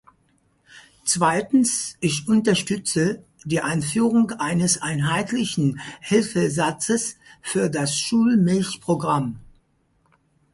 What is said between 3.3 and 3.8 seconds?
die